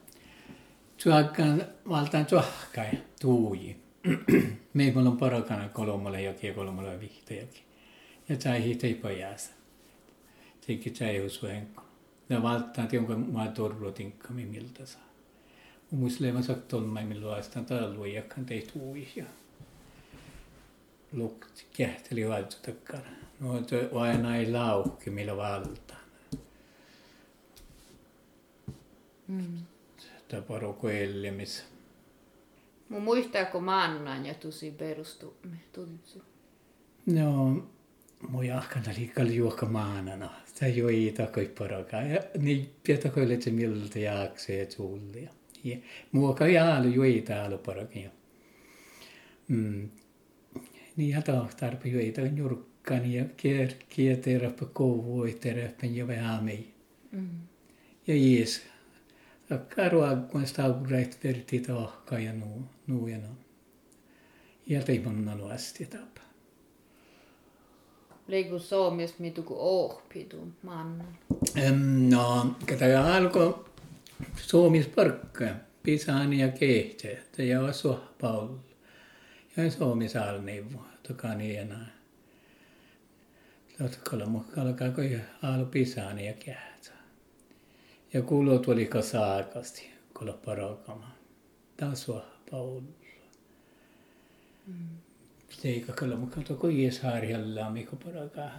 Tuakkaan 1.04 1.66
valtaan 1.88 2.26
tuahkai 2.26 2.90
tuuji. 3.20 3.81
Meillä 4.74 5.10
on 5.10 5.16
parakana 5.16 5.68
kolmolle 5.68 6.22
jokin 6.22 6.48
ja 6.48 6.54
kolmolle 6.54 7.00
vihta 7.00 7.34
jokin. 7.34 7.62
Ja 8.28 8.36
tämä 8.36 8.54
hihtei 8.54 8.94
pojassa. 8.94 9.52
Sekin 10.60 10.92
tämä 10.92 11.10
ei 11.10 11.26
usu 11.26 11.46
enko. 11.46 11.82
Ja 12.28 12.42
valtaan 12.42 12.88
tionko 12.88 13.16
maa 13.16 13.48
torro 13.48 13.92
tinkkami 13.92 14.44
miltä 14.44 14.86
saa. 14.86 15.02
Muisleema 15.90 16.42
sagt 16.42 16.68
tolmai 16.68 17.04
milloin 17.04 17.40
astan 17.40 17.66
täällä 17.66 17.94
luijakkaan 17.94 18.46
tei 18.46 18.66
tuuji. 18.72 19.24
Lukt 21.12 21.66
kähteli 21.76 22.28
valtu 22.28 22.56
takkana. 22.66 23.02
No, 23.40 23.62
aina 24.00 24.36
ei 24.36 24.52
laukki 24.52 25.10
millä 25.10 25.36
valtaan. 25.36 26.00
Mm. 29.28 29.58
Tämä 30.28 30.42
paroko 30.42 30.90
ellemis. 30.90 31.71
Mun 33.00 33.04
kun 33.52 33.64
maannan 33.64 34.26
ja 34.26 34.34
tusi 34.34 34.70
perustu 34.70 35.36
tunsu. 35.72 36.22
No, 37.06 37.62
mun 38.28 38.46
jahkana 38.46 38.94
liikaa 38.98 39.24
juokka 39.24 39.66
maanana. 39.66 40.30
Tämä 40.58 40.68
jo 40.68 40.88
ei 40.88 41.12
takoi 41.16 41.46
paraka. 41.58 41.96
Ja 41.96 42.20
niin 42.38 42.74
pietä 42.82 43.08
koille 43.08 43.40
se 43.40 43.50
miltä 43.50 43.98
jaaksee 43.98 44.66
tullia. 44.66 45.30
Ja 45.64 45.76
muoka 46.12 46.46
jaalu 46.46 46.88
jo 46.88 47.04
ei 47.04 47.22
täällä 47.22 47.58
paraka. 47.58 47.98
Mm. 49.48 49.88
Niin 50.96 51.14
hätä 51.14 51.44
tarpe 51.60 51.88
jo 51.88 52.00
ei 52.00 52.12
tämän 52.12 52.36
jurkkani 52.36 53.14
ja 53.14 53.24
kier, 53.36 53.68
kieterappa 53.88 54.66
kouvoi 54.66 55.32
terappan 55.32 55.96
jo 55.96 56.06
vähän 56.06 56.44
mei. 56.44 56.74
Mm. 57.12 57.28
Ja 58.06 58.16
jees, 58.16 58.62
karuaguanstavurähtverti 59.58 61.60
tahka 61.60 62.18
ja 62.18 62.32
nuu, 62.32 62.62
nuujana. 62.86 63.28
Ja 64.66 64.82
teimon 64.82 65.24
naluasti 65.24 65.86
tapa. 65.86 66.20
Leiku 68.28 68.58
Suomessa 68.58 69.14
mitu 69.18 69.42
kuin 69.42 69.60
ohpitu 69.60 70.48
manna? 70.62 71.04
No, 72.10 72.56
kata 72.66 73.14
alko 73.14 73.68
Suomessa 74.36 74.90
parkka, 74.94 75.44
pisani 75.82 76.40
ja 76.40 76.48
kehte, 76.48 77.22
ja 77.38 77.60
osu 77.60 78.00
paul. 78.20 78.48
Ja 79.56 79.70
Suomessa 79.70 80.28
alneivu, 80.28 80.80
tokani 81.08 81.56
enää. 81.56 81.86
Totkalla 83.78 84.26
mukaan 84.26 84.66
alkaa, 84.66 84.90
kun 84.90 85.20
alu 85.42 85.66
pisani 85.66 86.26
ja 86.26 86.32
kähtsä. 86.32 86.92
Ja 88.14 88.22
kuuluu 88.22 88.58
tuli 88.58 88.90
saakasti, 89.00 89.90
kun 90.18 90.34
parokama. 90.44 91.10
Tasua 91.76 92.24
Paul. 92.50 92.80
Seika 95.48 95.92
kyllä 95.92 96.16
mutta 96.16 96.36
kato 96.36 96.54
kun 96.54 96.70
ies 96.70 97.00
harjalla 97.00 97.70
mikä 97.70 97.96
paraka. 98.04 98.50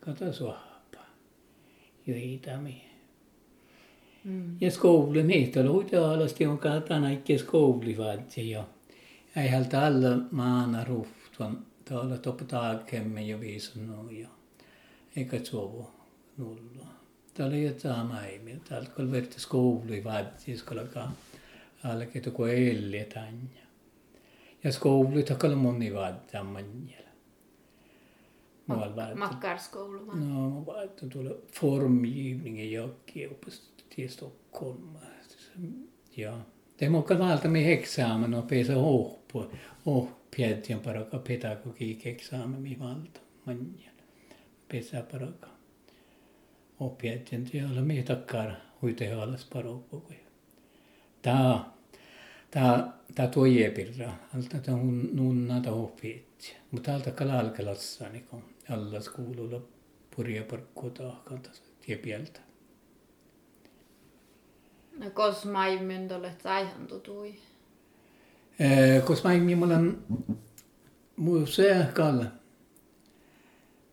Kato 0.00 0.32
suohpa. 0.32 0.98
Joitami. 2.06 2.84
Mm. 4.24 4.56
Ja 4.60 4.70
skoulu 4.70 5.22
niitä 5.22 5.60
oli 5.60 5.96
alasti 5.96 6.46
on 6.46 6.58
katana 6.58 7.10
ikke 7.10 7.38
skouli 7.38 7.98
vaatsi 7.98 8.50
jo. 8.50 8.68
Ei 9.36 9.48
hältä 9.48 9.86
alla 9.86 10.16
maana 10.30 10.84
ruhtuan. 10.84 11.66
Tuolla 11.88 12.18
topetaakemme 12.18 13.22
jo 13.22 13.40
viisan 13.40 14.10
jo. 14.10 14.28
Eikä 15.16 15.44
suovu 15.44 15.90
nullua 16.36 16.97
täällä 17.38 17.78
sama 17.78 18.22
ei. 18.24 18.40
Täällä 18.68 18.88
kun 18.96 19.12
verti 19.12 19.40
skoulu 19.40 19.92
i 19.92 20.04
vadsis 20.04 20.62
kolka 20.62 21.08
alke 21.84 22.20
to 22.20 22.30
ko 22.30 22.46
elli 22.46 23.04
tanja. 23.14 23.64
Ja 24.64 24.72
skoulu 24.72 25.22
to 25.22 25.34
kala 25.34 25.56
moni 25.56 25.94
vadda 25.94 26.44
manjela. 26.44 27.08
Makkarskoulu 29.14 30.06
vai? 30.06 30.16
No, 30.16 30.50
mä 30.50 30.66
vaattu 30.66 31.08
tuolla 31.08 31.34
formgivningen 31.52 32.72
jokki 32.72 33.26
uppast 33.26 33.62
till 33.96 34.08
Stockholm. 34.08 34.96
Ja. 36.16 36.38
Det 36.78 36.90
måste 36.90 37.18
valta 37.18 37.48
med 37.48 37.72
examen 37.72 38.34
och 38.34 38.48
pesa 38.48 38.72
ihop 38.72 39.28
på 39.28 39.46
och 39.84 40.08
pjädjan 40.30 40.80
paraka 40.80 41.18
pedagogikexamen 41.18 42.62
med. 42.62 43.08
Pesa 44.68 45.02
paraka 45.02 45.57
oppiaiden 46.80 47.44
työllä 47.44 47.82
me 47.82 48.02
takkar 48.02 48.52
huitehalas 48.82 49.44
parokkoja. 49.52 50.18
Tää 51.22 51.64
tää 52.50 52.92
tää 53.14 53.26
tuoje 53.26 53.70
pirra 53.70 54.12
alta 54.36 54.58
tää 54.58 54.74
hun 54.74 55.10
nunna 55.12 55.60
ta 55.60 55.72
oppiit. 55.72 56.56
Mutta 56.70 56.94
alta 56.94 57.10
kalalkelassa 57.10 58.08
niinku 58.08 58.42
allas 58.70 59.08
kuululla 59.08 59.62
purja 60.16 60.44
parkko 60.44 60.90
tahkanta 60.90 61.50
tiepieltä. 61.86 62.40
No 64.98 65.10
kos 65.10 65.44
maimmin 65.44 66.08
tolle 66.08 66.32
saihan 66.42 66.86
tutui. 66.86 67.34
Eh, 68.58 69.04
kos 69.04 69.24
maimmin 69.24 69.58
mulla 69.58 69.76
on 69.76 70.04
musea 71.16 71.84
kalla. 71.94 72.24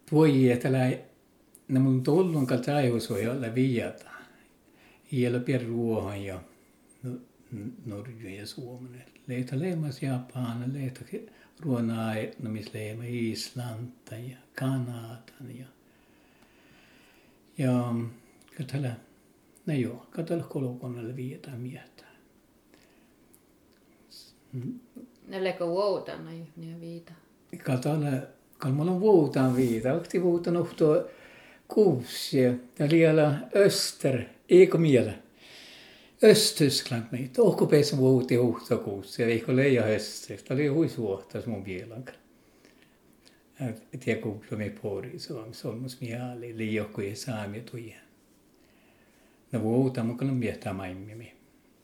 Tuoje 0.10 0.58
tällä 0.58 0.80
kalta 2.48 2.76
aihus 2.76 3.10
voi 3.10 3.28
olla 3.28 3.56
viata. 3.56 4.10
Iellä 5.14 5.40
pian 5.40 5.66
ruohon 5.66 6.24
ja 6.24 6.40
Norju 7.86 8.30
ja 8.30 8.48
Suomen. 8.48 9.06
Leita 9.28 9.60
leimas 9.60 10.02
Japan, 10.04 10.74
leita 10.74 11.02
ruonaa, 11.60 12.14
no 12.40 12.50
missä 12.50 12.72
leima 12.74 13.04
Islanta 13.08 14.16
ja 14.16 14.38
Kanadan 14.56 15.58
ja 15.60 15.66
ja 17.58 17.94
katala, 18.58 18.90
no 19.66 19.74
joo, 19.74 20.08
katala 20.10 20.44
kolokonnalle 20.44 21.16
vieta 21.16 21.52
mietä. 21.52 22.06
Nellekö 25.28 25.68
vuotan 25.68 26.26
ne 26.56 26.80
viita? 26.80 27.14
Katala, 27.64 28.08
kalmalla 28.58 28.92
on 28.92 29.00
vuotan 29.00 29.56
viita, 29.56 29.94
okti 29.94 30.24
vuotan 30.24 30.58
ohtoa 30.58 31.04
Kuusia 31.68 32.54
ja 32.80 32.90
liala 32.90 33.34
Öster, 33.56 34.22
eikö 34.50 34.78
miele? 34.78 35.14
Östtyskland 36.24 37.04
meitä, 37.12 37.42
ohko 37.42 37.66
pesu 37.66 37.98
vuoti 37.98 38.36
huhtokuussa 38.36 39.22
ja 39.22 39.28
eikö 39.28 39.56
leija 39.56 39.84
höstres, 39.84 40.44
tämä 40.44 40.56
oli 40.56 40.68
hui 40.68 40.90
suohtas 40.90 41.46
mun 41.46 41.64
mielanka. 41.64 42.12
Tiedä 44.00 44.22
kuulla 44.22 44.58
me 44.58 44.70
pori, 44.82 45.20
se 45.20 45.34
on 45.34 45.54
solmus 45.54 46.02
mieli, 46.02 46.58
liiokku 46.58 47.02
ja 47.02 47.16
saami 47.16 47.62
tuja. 47.62 47.96
No 49.52 49.62
vuota 49.62 50.04
mukaan 50.04 50.32
on 50.32 50.38
miehtää 50.38 50.74
maimmi. 50.74 51.34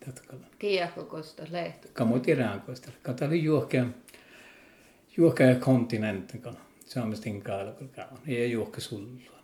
Tatkalla. 0.05 0.45
Kiekko 0.59 1.03
kosta 1.03 1.43
lehto. 1.51 1.87
Kamo 1.93 2.19
tiraan 2.19 2.61
kosta. 2.61 2.91
Katali 3.03 3.43
juohkea, 3.43 3.85
juohkea 5.17 5.55
kontinentin 5.55 6.41
kan. 6.41 6.57
Saamistin 6.85 7.41
kaalakalla. 7.41 8.19
Ei 8.27 8.51
juohke 8.51 8.81
sullua. 8.81 9.40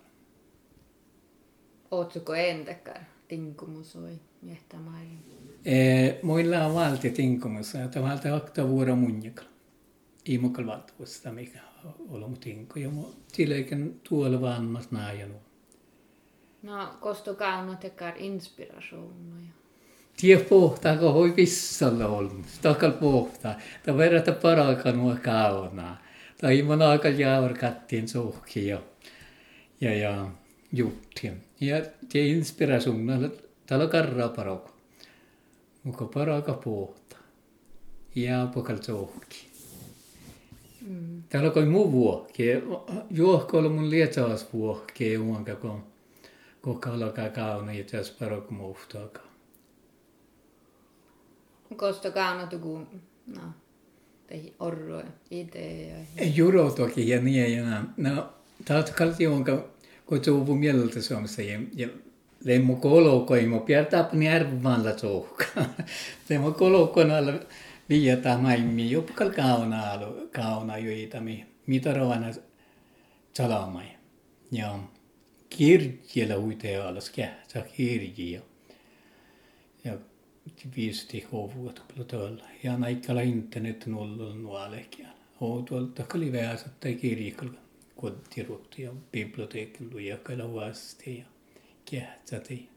Ootko 1.90 2.34
entäkään 2.34 3.06
tinkumusoi 3.28 4.18
miettämäin? 4.42 5.18
Eh, 5.64 6.18
muilla 6.22 6.64
on 6.66 6.74
valti 6.74 7.10
tinkumus, 7.10 7.74
että 7.74 8.02
valta 8.02 8.36
akta 8.36 8.68
vuoro 8.68 8.96
munjaka. 8.96 9.42
Ei 10.26 10.38
mukal 10.38 10.66
valtuusta, 10.66 11.32
mikä 11.32 11.58
on 12.08 12.30
mu 12.30 12.36
tinku. 12.36 12.78
Ja 12.78 12.90
mu 12.90 13.04
tilläkin 13.32 14.00
tuolla 14.08 14.40
vannas 14.40 14.90
naajan. 14.90 15.30
No, 16.62 16.88
kosto 17.00 17.34
kauna 17.34 17.74
tekar 17.74 18.14
inspirationoja. 18.16 19.48
Tie 20.20 20.36
pohtaa, 20.36 20.96
kun 20.96 21.14
voi 21.14 21.36
vissalla 21.36 22.06
olla. 22.06 22.32
Stakal 22.46 22.92
pohtaa. 22.92 23.54
Ta 23.86 23.96
verrata 23.96 24.32
parakan 24.32 24.96
mua 24.96 25.16
kauna. 25.16 25.96
Ta 26.40 26.50
imon 26.50 26.82
aika 26.82 27.08
jaavar 27.08 27.54
kattiin 27.54 28.08
suhki 28.08 28.66
ja, 28.66 28.78
ja, 29.80 29.94
ja 29.94 30.26
juttiin. 30.72 31.47
Ja 31.60 31.82
te 32.12 32.26
inspirationen 32.26 33.32
talo 33.66 33.88
karra 33.88 34.28
paroko. 34.28 34.70
Muka 35.82 36.04
paraka 36.04 36.52
pohta. 36.52 37.16
Ja 38.14 38.46
pokal 38.54 38.76
tsohki. 38.76 39.48
Mm. 40.86 41.22
Täällä 41.28 41.50
koi 41.50 41.64
muu. 41.64 42.26
Juohko 43.10 43.58
oli 43.58 43.68
mun 43.68 43.90
lietsaas 43.90 44.52
vuokki 44.52 45.18
uonka 45.18 45.54
kun 45.54 45.82
kuka 46.62 46.90
alkaa 46.90 47.28
kauna 47.28 47.72
ja 47.72 47.84
tässä 47.84 48.14
paroko 48.18 48.54
muhtaakaan. 48.54 49.28
Kosta 51.76 52.10
kauna 52.10 52.46
tuku 52.46 52.86
No, 53.28 53.42
tei 54.26 54.54
orro 54.58 55.02
ideoja. 55.30 56.04
Juro 56.34 56.70
toki 56.70 57.08
ja 57.08 57.20
niin 57.20 57.56
ja 57.56 57.82
no, 57.96 58.28
taat 58.64 58.90
kalti 58.90 59.26
kun 60.08 60.20
tuuvu 60.20 60.54
mieltä 60.54 61.02
Suomessa 61.02 61.42
ja, 61.42 61.60
ja 61.76 61.88
lemmo 62.44 62.76
koloko 62.76 63.36
ei 63.36 63.46
mo 63.46 63.60
pierta 63.60 64.04
pani 64.04 64.28
arvan 64.28 64.84
la 64.84 64.92
tuuka. 64.92 65.44
Lemmo 66.28 66.52
koloko 66.52 67.00
alla 67.00 67.32
viiata 67.88 68.38
maimmi 68.38 68.90
juppakal 68.90 69.30
kauna 69.30 69.92
alu 69.92 70.28
kauna 70.32 70.78
joitami 70.78 71.46
mitä 71.66 71.94
rovana 71.94 72.26
salamai. 73.34 73.86
Ja 74.52 74.78
kirjellä 75.50 76.36
uitee 76.36 76.76
alas 76.76 77.10
kähtsä 77.10 77.60
kirjiä. 77.76 78.40
Ja 79.84 79.98
viesti 80.76 81.26
hovuot 81.32 81.82
plutolla. 81.94 82.44
Ja 82.62 82.78
naikkala 82.78 83.20
internet 83.20 83.86
nolla 83.86 84.34
nuolekia. 84.34 85.08
Och 85.40 85.64
tuolla 85.64 85.88
takali 85.94 86.32
väsä 86.32 86.68
tai 86.80 86.94
kirjikalla 88.00 88.18
kotiruokti 88.24 88.82
ja 88.82 88.92
bibliotekilla 89.12 90.00
ja 90.00 90.16
kala 90.16 90.54
vasti 90.54 91.18
ja 91.18 91.24
kähtsäti. 91.90 92.68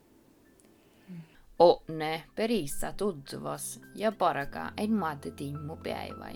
Onne 1.59 2.23
perissä 2.35 2.93
tutvas 2.97 3.81
ja 3.95 4.11
paraka 4.11 4.71
en 4.77 4.91
maate 4.91 5.31
timmu 5.31 5.75
päiväi. 5.75 6.35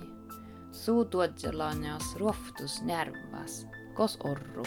Suu 0.72 1.06
tuotselanjas 1.06 2.16
ruoftus 2.16 2.82
nervas, 2.84 3.68
kos 3.94 4.18
orru. 4.24 4.64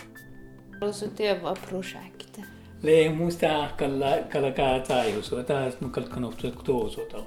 Olisi 0.81 1.09
työva 1.09 1.55
projekte. 1.69 2.43
Le 2.83 3.09
musta 3.09 3.71
kalla 3.77 4.07
kalla 4.33 4.53
ka 4.53 4.81
tajus 4.89 5.33
och 5.33 5.45
där 5.45 5.73
nu 5.79 5.91
kall 5.91 6.07
kan 6.07 6.25
också 6.25 6.51
to 6.51 6.91
så 6.91 7.01
ta. 7.01 7.25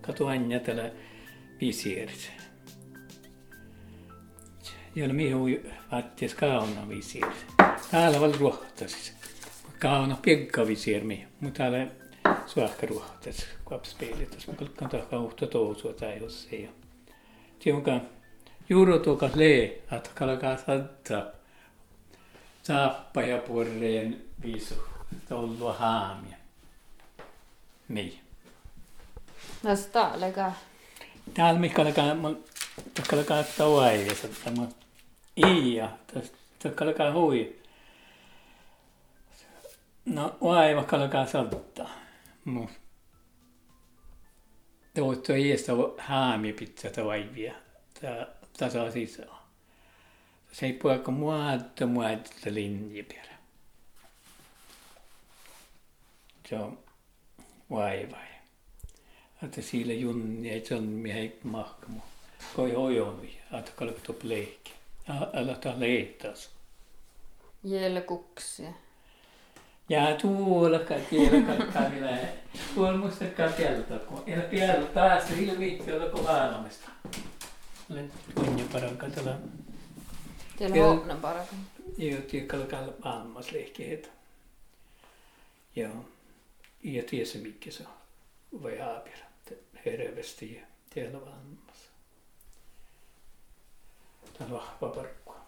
Katu 0.00 0.26
anja 0.26 0.60
tällä 0.60 0.90
visiirit. 1.60 2.30
Jolla 4.94 5.14
mihu 5.14 5.48
vattis 5.92 6.34
kauna 6.34 6.88
visiirit. 6.88 7.46
Täällä 7.90 8.20
val 8.20 8.32
ruohtasis. 8.38 9.12
Kauna 9.78 10.16
pekka 10.24 10.66
visiir 10.66 11.04
mi. 11.04 11.26
Mutta 11.40 11.58
täällä 11.58 11.86
suahka 12.46 12.86
ruohtas 12.86 13.46
kuapspelitas. 13.64 14.46
Mä 14.46 14.54
kalkan 14.54 14.88
tahka 14.88 15.20
uhta 15.20 15.46
to 15.46 15.74
så 15.74 15.92
tajus 15.92 16.48
se. 16.50 16.68
Tionka 17.58 18.00
juuro 18.68 18.98
tuoka 18.98 19.30
le 19.34 19.80
at 19.90 20.08
kalla 20.14 20.36
ka 20.36 20.56
sadta. 20.56 21.26
Saappa 22.62 23.22
ja 23.22 23.38
purreen 23.38 24.24
viisu 24.42 24.74
tullut 25.28 25.78
haamia. 25.78 26.36
Niin. 27.88 28.20
No 29.62 29.76
staalega. 29.76 30.52
Täällä 31.34 31.60
mikkalakaan, 31.60 32.18
mun 32.18 32.44
takkalakaan 32.94 33.44
tauaivissa, 33.58 34.28
tämä 34.44 34.66
Iia, 35.36 35.90
takkalakaan 36.62 37.14
hui. 37.14 37.56
No, 40.04 40.36
vaiva 40.42 40.84
kalakaan 40.84 41.28
salta. 41.28 41.88
Mu. 42.44 42.68
Tuotto 44.94 45.34
iästä 45.34 45.72
haamia 45.98 46.54
pitää 46.58 46.90
tauaivia. 46.90 47.54
Tasa 48.58 48.90
sisään. 48.90 49.28
Se 50.52 50.66
ei 50.66 50.72
puhuta 50.72 51.10
muotta 51.10 51.86
muotta 51.86 52.30
linjipierä. 52.50 53.32
Se 56.48 56.58
on 56.58 56.78
vaivai. 57.70 58.26
Että 59.42 59.62
sillä 59.62 59.92
junni 59.92 60.50
ei 60.50 60.66
se 60.66 60.80
mihin 60.80 61.38
mahkamu. 61.42 62.00
Koi 62.56 62.72
hojovi, 62.72 63.38
että 63.58 63.72
kalkto 63.76 64.12
pleikki. 64.12 64.81
Leitas. 65.76 66.50
Jelkuksia. 67.64 68.72
Ja 69.88 70.16
tuolla 70.16 70.78
kaikkialla 70.78 71.56
kaikkialla. 71.72 72.16
Tuolla 72.74 72.98
muistakaa 72.98 73.48
kelta, 73.48 73.98
kun 73.98 74.22
ei 74.26 74.42
piellä 74.50 74.86
taas 74.86 75.28
sillä 75.28 75.58
viitti 75.58 75.92
olla 75.92 76.06
kuin 76.06 76.26
haalamista. 76.26 76.88
Olen 77.90 78.12
kunnia 78.34 78.64
parankaa 78.72 79.10
tällä. 79.10 79.38
Teillä 80.58 80.86
on 80.86 81.18
paraka. 81.22 81.54
Joo, 81.98 82.20
tiekalla 82.20 82.66
kalla 82.66 82.92
paamas 83.02 83.52
lehkeet. 83.52 84.12
Joo. 85.76 86.04
Ja 86.82 87.02
tiesi 87.02 87.38
mikä 87.38 87.70
se 87.70 87.82
on. 87.82 88.62
Vai 88.62 88.78
haapira. 88.78 89.26
Hervesti 89.84 90.54
ja 90.54 90.66
tiellä. 90.90 91.18
Tämä 94.38 94.50
on 94.50 94.52
vahva 94.52 94.94
parkkua. 94.94 95.40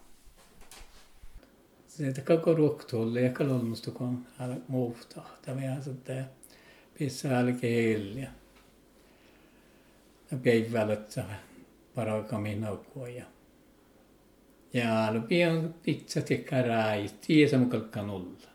Se, 1.86 2.08
että 2.08 2.20
koko 2.20 2.54
ruoktuolle 2.54 3.20
ja 3.20 3.32
kalolmusta 3.32 3.90
kun 3.90 4.26
hän 4.38 4.64
muuftaa. 4.68 5.36
Tämä 5.42 5.72
on 5.76 5.82
sitten 5.82 6.24
pissä 6.98 7.38
älkeillä. 7.38 8.20
Ja 10.30 10.38
päivälät 10.44 11.14
parakamin 11.94 12.60
naukua 12.60 13.08
ja 13.08 13.24
ja 14.74 15.14
lo 15.14 15.20
pian 15.20 15.74
pizza 15.82 16.20
te 16.22 16.36
carai, 16.36 17.10
tiesa 17.26 17.58
mo 17.58 17.66
kalkan 17.66 18.10
olla. 18.10 18.48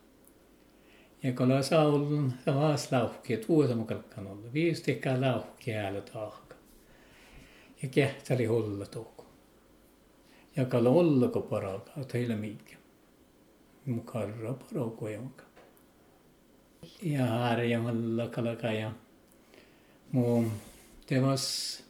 Ja 1.24 1.32
kun 1.34 1.50
la 1.50 1.62
saulun, 1.62 2.34
sa 2.46 2.56
vaas 2.56 2.92
lauhki, 2.92 3.34
et 3.34 3.50
vuosa 3.50 3.76
mo 3.76 3.86
kalkan 3.86 4.28
olla. 4.28 4.54
Viis 4.54 4.82
tekää 4.82 5.22
lauhki 5.22 5.74
äällä 5.74 6.02
taakka. 6.02 6.56
Ja 7.82 7.89
kähtsäli 7.89 8.48
olla 8.48 8.86
tuoku. 8.86 9.19
Ja 10.56 10.66
kala 10.66 10.90
olla 10.90 11.28
ko 11.28 11.42
paraka, 11.42 11.92
teillä 12.08 12.36
mikä. 12.36 12.76
Mu 13.86 14.02
karra 14.02 14.54
parako 14.54 15.10
jonka. 15.10 15.44
Ja 17.02 17.26
harja 17.26 17.82
olla 17.82 18.28
kalaka 18.28 18.72
ja 18.72 18.92
mu 20.12 20.46
te 21.06 21.22
vas 21.22 21.84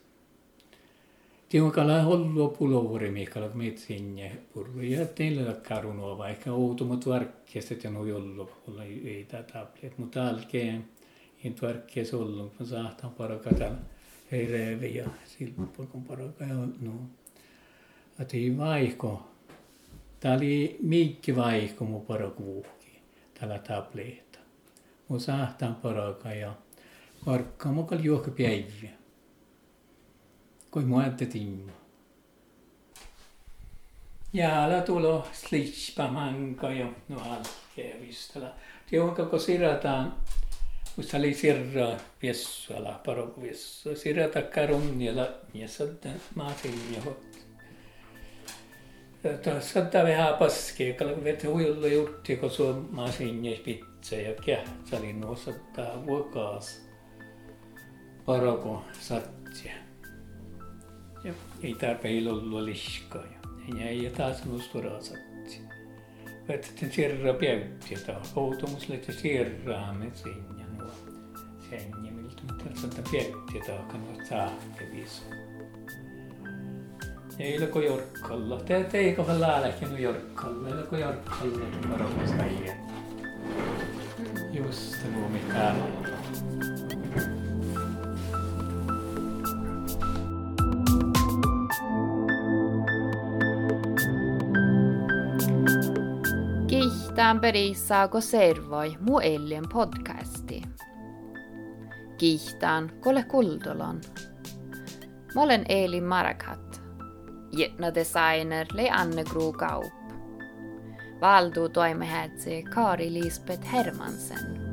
Tiedän, 1.50 1.72
kala 1.72 2.02
hollo 2.04 2.48
pulovuri 2.50 3.10
mikala 3.10 3.50
metsinne 3.54 4.32
purru 4.54 4.82
ja 4.82 5.06
teillä 5.06 5.54
karunua 5.54 6.18
vaikka 6.18 6.52
outumut 6.52 7.08
varkkestet 7.08 7.84
ja 7.84 7.90
no 7.90 8.06
jollo 8.06 8.50
olla 8.68 8.84
ei 8.84 9.28
tablet 9.30 9.98
mutta 9.98 10.28
alkeen 10.28 10.86
in 11.44 11.56
varkkes 11.62 12.14
ollu 12.14 12.52
kun 12.58 12.68
saahtan 12.68 13.12
paraka 13.12 13.50
täällä 13.50 13.78
ei 14.32 14.46
reevi 14.46 14.96
ja 14.96 15.06
silppu 15.26 15.86
kun 15.86 16.04
paraka 16.04 16.44
ja 16.44 16.56
no 16.82 16.92
ei 18.34 18.58
vaihko 18.58 19.28
tää 20.20 20.36
oli 20.36 20.78
mikki 20.82 21.36
vaihko 21.36 21.86
mu 21.86 22.00
paraku 22.00 22.46
vuhki 22.46 23.02
tällä 23.40 23.60
tableta 23.60 24.40
mu 25.08 25.20
saahtan 25.20 25.76
paraka 25.76 26.34
ja 26.34 26.54
varkka 27.26 27.70
mukal 27.70 28.00
juokka 28.00 28.32
päiviä 28.32 29.00
kui 30.72 30.84
muette 30.86 31.26
timma. 31.26 31.72
Ja 34.34 34.64
ala 34.64 34.82
tulo 34.82 35.28
slitspa 35.34 36.08
manka 36.08 36.70
jo 36.72 36.94
no 37.10 37.20
halkea 37.20 37.96
vistala. 38.02 38.52
Tiuka 38.90 39.26
kun 39.26 39.40
sirataan, 39.40 40.14
kun 40.96 41.04
se 41.04 41.18
oli 41.18 41.34
sirra 41.34 41.98
viessuala, 42.22 43.02
paroku 43.06 43.42
viessu. 43.42 43.96
Sirata 43.96 44.42
karunniala, 44.42 45.28
ja 45.54 45.68
sitten 45.68 46.22
maatin 46.36 46.96
jo. 46.96 47.18
Saattaa 49.60 50.04
vähän 50.04 50.34
paskea, 50.34 50.94
kun 50.94 51.24
veti 51.24 51.48
huijulla 51.48 51.88
jutti, 51.88 52.38
kun 52.38 52.52
suo 52.52 52.86
maasin 52.92 53.46
ja 53.46 53.58
pitse 53.66 54.22
ja 54.22 54.34
kähtsali 54.46 55.14
nuosattaa 55.14 56.06
vuokaas. 56.06 56.90
Paroku 58.26 58.80
sattia. 59.00 59.74
Ja 61.24 61.34
ei 61.64 61.74
tarpeilla 61.74 62.30
ollut 62.30 62.62
liskaa. 62.62 63.24
Ja 63.78 63.90
ei 63.90 64.12
taas 64.18 64.46
mustura 64.46 65.02
satti. 65.02 65.62
Vettin 66.48 66.92
sirra 66.92 67.34
päytti, 67.34 67.96
että 67.96 68.16
outomus 68.36 68.90
lehti 68.90 69.14
sirraa 69.14 69.94
me 69.94 70.12
sinne 70.14 70.66
nuo. 70.78 70.92
Sen 71.70 71.92
ja 72.06 72.12
miltä 72.12 72.42
mutta 72.44 72.82
santa 72.82 73.02
päytti, 73.12 73.58
että 73.58 73.76
alkanut 73.76 74.26
saahke 74.30 74.88
visu. 74.92 75.24
Ja 77.40 77.46
ole 77.46 77.86
jorkkalla. 77.86 78.60
Te 78.60 78.88
ei 78.94 79.16
kohan 79.16 79.42
läälehkin 79.42 80.02
jorkkalla. 80.02 80.68
Ei 80.68 80.74
ole 80.74 81.00
jorkkalla, 81.00 81.66
että 81.66 81.90
varokas 81.90 82.32
äijä. 82.40 82.76
Just 84.52 84.96
nuo 85.14 85.30
mikä 85.30 85.76
Kihtään 96.68 97.40
perisaako 97.40 98.22
servoi 98.22 98.98
mu 99.00 99.20
ellien 99.20 99.70
podcasti. 99.74 100.62
Kihtään 102.18 102.92
kole 103.00 103.24
kuldolan. 103.24 104.02
Mä 105.36 105.42
olen 105.42 105.66
Eli 105.70 106.02
Marakat. 106.02 106.69
Jedna 107.52 107.92
designer 107.96 108.68
le 108.74 108.90
Anne 108.90 109.24
Gro 109.24 109.52
Gaup. 109.52 109.94
Valdu 111.22 111.70
toimehätsi 111.70 112.64
Kari 112.74 113.14
Lisbeth 113.14 113.74
Hermansen. 113.74 114.69